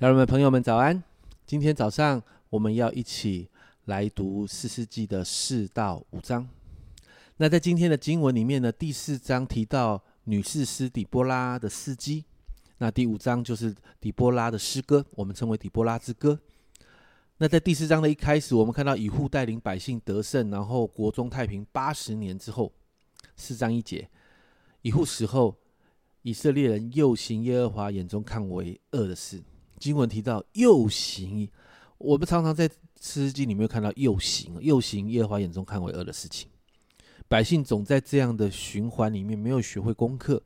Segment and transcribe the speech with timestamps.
[0.00, 1.00] 家人们、朋友们，早安！
[1.46, 3.48] 今天早上我们要一起
[3.84, 6.46] 来读四世纪的四到五章。
[7.36, 12.24] 那在今天的经文里面呢，第四章提到女士师底波拉的事迹，
[12.78, 16.40] 那第五章就是底波拉的诗歌，我们称为底波拉之歌。
[17.38, 22.72] 那在第四章的一开始，我们看到以户带领百姓得胜，然后国中太平八十年之后，
[23.36, 24.10] 四章一节，
[24.82, 25.56] 以户死后，
[26.22, 29.40] 以色列人又行耶和华眼中看为恶的事。
[29.78, 31.48] 经文提到又行，
[31.98, 32.70] 我们常常在
[33.00, 36.48] 诗经里面看到又行，又行耶和华眼中看为恶的事情。
[37.28, 40.42] 百姓总在这样的循环里面没有学会功课，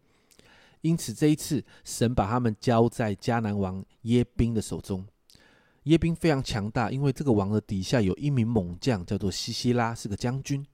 [0.81, 5.07] 因此这一次神把他们交在迦南王耶宾的手中。
[5.85, 10.65] 耶宾非常强大，因为这个王的底下有一名猛将，叫做西西拉，是个将军。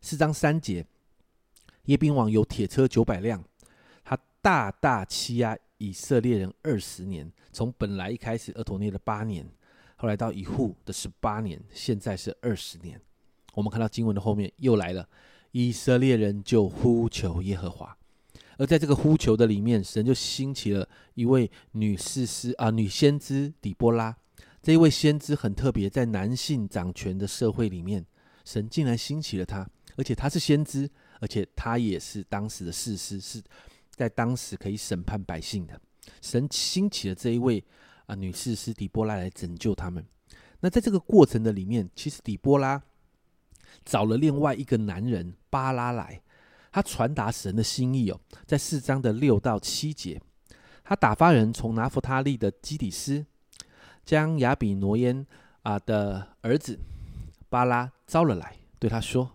[0.00, 0.84] 四章三节，
[1.84, 3.42] 耶宾王有铁车九百辆，
[4.04, 5.56] 他大大欺压。
[5.78, 9.46] 以色列人二十年，从本来一开始厄陀涅的八年，
[9.96, 13.00] 后来到以户的十八年，现在是二十年。
[13.54, 15.08] 我们看到经文的后面又来了，
[15.52, 17.96] 以色列人就呼求耶和华，
[18.56, 24.16] 而在这个呼求的里面，神就兴起了一位女士师啊，女先知底波拉。
[24.62, 28.04] 这一位先知很特别，在男性掌权的社会里面，
[28.44, 30.88] 神竟然兴起了她，而且她是先知，
[31.20, 33.42] 而且她也是当时的士师，是。
[33.96, 35.80] 在当时可以审判百姓的
[36.20, 37.62] 神兴起了这一位
[38.06, 40.04] 啊女士师底波拉来拯救他们。
[40.60, 42.82] 那在这个过程的里面，其实底波拉
[43.84, 46.22] 找了另外一个男人巴拉来，
[46.72, 48.18] 他传达神的心意哦。
[48.46, 50.20] 在四章的六到七节，
[50.82, 53.24] 他打发人从拿弗他利的基底斯，
[54.04, 55.26] 将亚比挪烟
[55.62, 56.78] 啊的儿子
[57.48, 59.30] 巴拉招了来，对他说。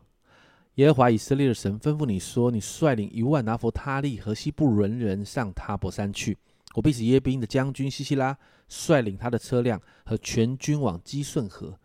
[0.80, 6.38] 耶和华以色列的神吩咐你说：“你率领一万拿佛他利和西布伦人上塔伯山去。
[6.74, 8.38] 我必使耶宾的将军西西拉
[8.70, 11.78] 率领他的车辆和全军往基顺河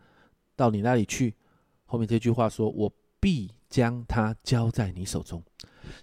[0.55, 1.35] 到你那里去。”
[1.83, 5.43] 后面这句话说：“我必将他交在你手中。”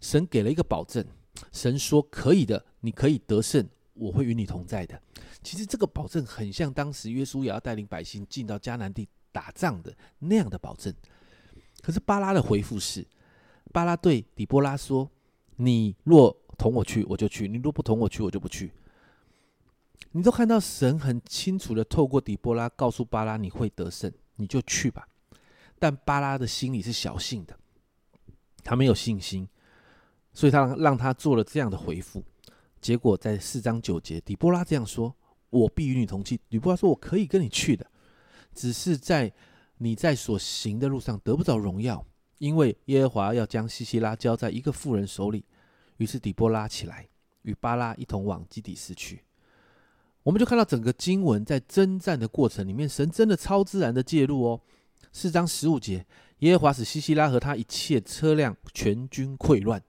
[0.02, 1.02] 神给了一个保证，
[1.50, 5.00] 神说：“可以的，你可以得胜，我会与你同在的。”
[5.42, 10.94] 其实这个保证很像当时约书亚要带领百姓进到迦南地打仗的那样的保证。
[11.82, 13.04] 可是巴拉的回复是：
[13.72, 15.10] 巴拉对底波拉说
[15.56, 18.72] ：“你若同我去，我就去；你若不同我去，我就不去。”
[20.12, 25.09] 你都看到神很清楚的透过底波拉告诉巴拉：“你会得胜，你就去吧。”
[25.81, 27.59] 但巴拉的心里是小信的，
[28.62, 29.49] 他没有信心，
[30.32, 32.22] 所以他让他做了这样的回复。
[32.81, 35.12] 结果在四章九节，底波拉这样说
[35.50, 37.84] ：“我必与你同去。”底波拉说：“我可以跟你去的，
[38.54, 39.32] 只是在。”
[39.82, 42.06] 你在所行的路上得不着荣耀，
[42.38, 45.44] 因为耶和华要将西西拉交在一个妇人手里。
[45.97, 47.09] 于是底波拉起来，
[47.43, 49.25] 与巴拉一同往基底斯去。
[50.22, 54.60] 我们就看到整个经文在征战的过程里面，神真的超自然的介入哦。
[55.10, 56.06] 四章十五节，
[56.38, 59.82] 耶和华使西西拉和他一切车辆全军溃乱，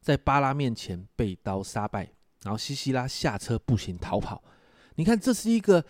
[0.00, 2.10] 在巴拉面前被刀杀败，
[2.42, 4.42] 然后西西拉下车步行逃跑。
[4.94, 5.84] 你看，这是一个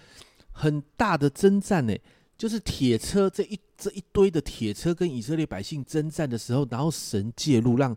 [0.51, 1.97] 很大的征战呢。
[2.37, 7.97] 就是铁车这一这一堆的铁车跟以色列百姓征战的时候，然后神介入，让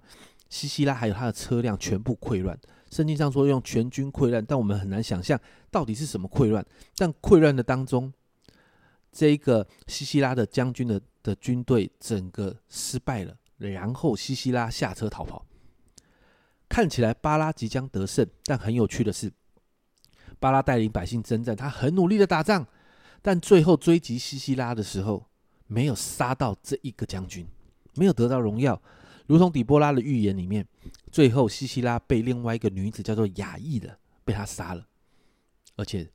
[0.49, 2.57] 西西拉还有他的车辆全部溃乱。
[2.89, 5.39] 圣经上说用全军溃乱，但我们很难想象
[5.69, 6.65] 到底是什么溃乱。
[6.95, 8.11] 但溃乱的当中，
[9.11, 15.45] 这一个西西拉的将军的的军队整个失败了，然后西西拉下车逃跑。
[16.67, 19.31] 看起来巴拉即将得胜，但很有趣的是，
[20.39, 22.65] 巴拉带领百姓征战，他很努力的打仗。
[23.21, 25.25] 但最后追击西西拉的时候，
[25.67, 27.45] 没有杀到这一个将军，
[27.95, 28.81] 没有得到荣耀，
[29.27, 30.65] 如同底波拉的预言里面，
[31.11, 34.87] 最后西西拉被另外一个女子叫做雅意的被他杀了，
[35.75, 36.09] 而且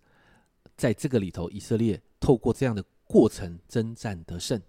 [0.76, 4.60] 在这个里头，以色列透过这样的过程征战得胜。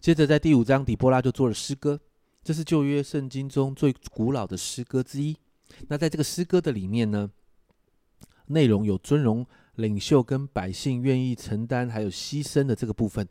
[0.00, 2.00] 接着在第五章，底波拉就做了诗歌，
[2.42, 5.36] 这是旧约圣经中最古老的诗歌之一。
[5.88, 7.30] 那在这个诗歌的里面呢，
[8.46, 9.46] 内容有尊荣。
[9.76, 13.26] 领袖跟百姓愿意承担还有牺牲的这个部分，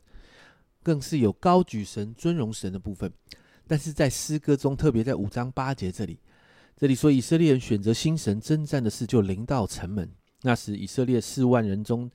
[0.82, 3.12] 更是有高举神、尊荣神的部分。
[3.68, 6.20] 但是在诗歌中，特别在五章八节这里，
[6.76, 10.10] 这里说以色列人选择新神征战的事，就临到城门。
[10.42, 12.10] 那时以色列四万人中，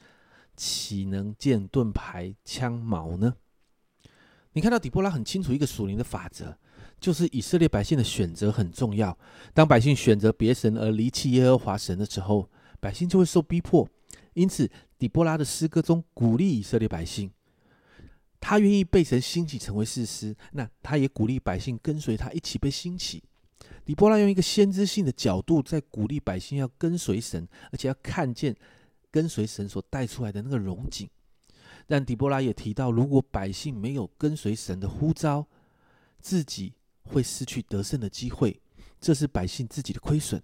[0.55, 3.35] 岂能见盾牌、枪矛呢？
[4.53, 6.57] 你看到底波拉很清楚一个属灵的法则，
[6.99, 9.17] 就是以色列百姓的选择很重要。
[9.53, 12.49] 当百姓选择别神而离弃耶和华神的时候，
[12.79, 13.89] 百姓就会受逼迫。
[14.33, 17.31] 因此，底波拉的诗歌中鼓励以色列百姓，
[18.39, 23.23] 他愿意被神兴起成为士师，那他也鼓励百姓跟随他一起被兴起。
[23.83, 28.55] 底波拉用一个先知性的角度，在鼓励百姓要跟随神，而且要看见
[29.09, 31.09] 跟随神所带出来的那个荣景。
[31.87, 35.45] 但底波拉也提到，如果百姓没有跟随神的呼召，
[36.19, 36.73] 自己
[37.03, 38.61] 会失去得胜的机会，
[38.99, 40.41] 这是百姓自己的亏损。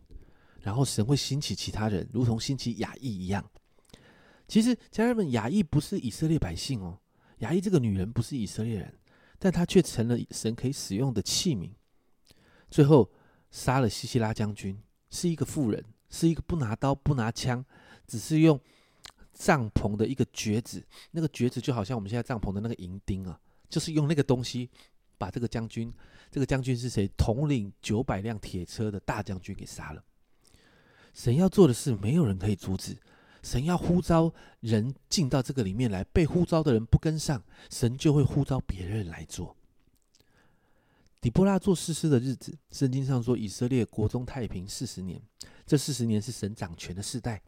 [0.62, 3.50] 然后神会兴起其他人，如同兴起雅意一样。
[4.48, 7.00] 其实家人们，雅意不是以色列百姓哦，
[7.40, 8.94] 雅意这个女人不是以色列人，
[9.38, 11.72] 但她却成了神可以使用的器皿。
[12.70, 13.12] 最后
[13.52, 17.64] 杀了西西拉将军，是一个妇人，是一个不拿刀不拿枪，
[18.08, 18.60] 只是用
[19.34, 23.40] 帐篷的一个橛子，那个橛子就好像我们现在帐篷的那个银钉啊，
[23.70, 24.70] 就是用那个东西
[25.18, 25.94] 把这个将军，
[26.32, 27.06] 这个将军是谁？
[27.18, 30.04] 统领九百辆铁车的大将军给杀了。
[31.14, 32.98] 神要做的事，没有人可以阻止。
[33.44, 39.56] 神要呼召人进到这个里面来，被呼召的人不跟上，神就会呼召别人来做。
[41.22, 45.22] 底波拉做士师的日子，圣经上说以色列国中太平四十年，
[45.66, 47.42] 这四十年是神掌权的世代。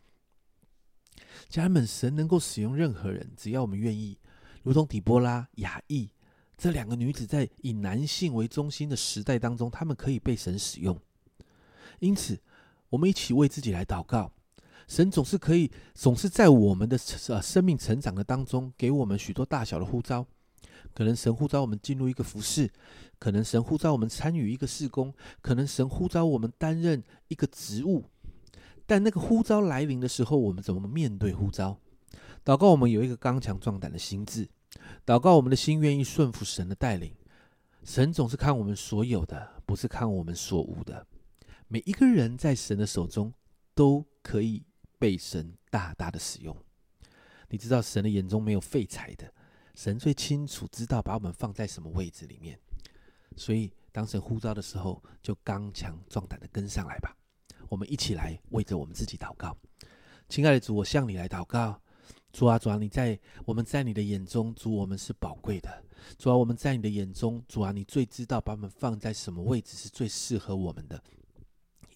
[1.48, 4.18] 家人们，神能够使用任何人，只要我们愿意。
[4.64, 6.10] 如同底波拉、雅意
[6.58, 11.00] 这两个女子，在以男性为中心的时代当中，她们可以被神使用。
[12.00, 12.40] 因此。
[12.92, 14.34] 我们一起为自己来祷告，
[14.90, 20.26] 神总是可以，总是在我们的呃生命成长的当中，给我们许多大小的呼召。
[20.96, 22.68] 可能神呼召我们进入一个服饰，
[23.20, 28.04] 可能神呼召我们参与一个事工，可能神呼召我们担任一个职务。
[28.88, 31.80] 但那个呼召来临的时候，我们怎么面对呼召？
[32.44, 34.46] 祷告，我们有一个刚强壮胆的心智；
[35.06, 37.14] 祷告，我们的心愿意顺服神的带领。
[37.84, 41.06] 神总是看我们所有的，不是看我们所无的。
[41.68, 43.32] 每一个人在神的手中
[43.76, 44.64] 都可以
[45.00, 46.56] 被神大大的使用。
[47.48, 49.34] 你知道神的眼中没有废材的，
[49.74, 52.60] 神最清楚知道把我们放在什么位置里面。
[53.36, 57.16] 所以当神呼召的时候，就刚强壮胆的跟上来吧。
[57.70, 59.58] 我们一起来为着我们自己祷告。
[60.28, 61.82] 亲爱的主，我向你来祷告。
[62.32, 65.84] 主啊，主啊，你在我们在你的眼中，主我们是宝贵的。
[66.18, 71.02] 主啊，我们在你的眼中，主啊，你最知道把我们放在什么位置是最适合我们的。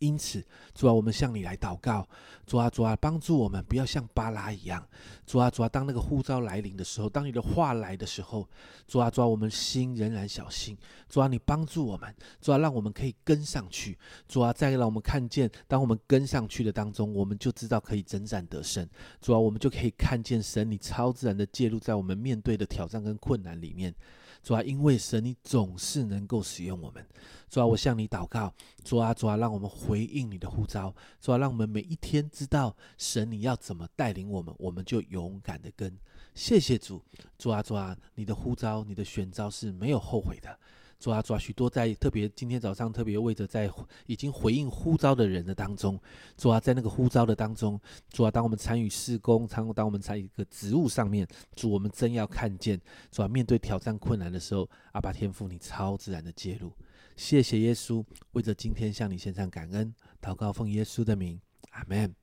[0.04, 0.44] 因此，
[0.76, 2.06] 主啊，我们向你来祷告，
[2.46, 4.86] 主啊，主啊，帮助我们不要像巴拉一样，
[5.26, 8.46] 主啊，主啊，当那个呼召来临的时候，当你的话来的时候，
[8.86, 10.78] 主啊，主啊，我们心仍然小心，
[11.08, 13.98] 主啊，你帮助我们，主啊，让我们可以跟上去，
[14.28, 18.86] 主啊，再让我们看见，当我们跟上去的当中，我们就知道可以征战得胜，
[19.22, 23.96] 主啊，我们就可以看见神你超自然的介入在我们面对的挑战跟困难里面。
[24.44, 27.04] 主啊，因为神，你总是能够使用我们。
[27.50, 28.54] 主啊，我向你祷告，
[28.84, 30.94] 主啊，主啊，让我们回应你的呼召。
[31.22, 35.98] 主啊，让我们每一天知道神你要怎么带领我们，我们就勇敢的跟。
[36.36, 37.02] 谢谢主，
[37.38, 40.60] 主啊，主啊，你的呼召，你的选召是没有后悔的。
[41.00, 43.70] 主啊，主啊，许多在特别今天早上特别为着在
[44.06, 46.00] 已经回应呼召的人的当中，
[46.38, 47.80] 主啊，在那个呼召的当中，
[48.10, 52.80] 主啊，当我们参与施工，参当我们在一个职务上面，主，我们真要看见，
[53.12, 56.72] 主啊，面对挑战困难的时候，阿爸天父，你超自然的介入。
[57.16, 61.40] 谢谢耶稣，为着今天向你献上感恩，祷告奉耶稣的名，
[61.72, 62.16] 阿门。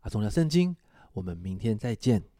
[0.00, 0.74] 啊，重要圣经，
[1.12, 2.33] 我们明天再见。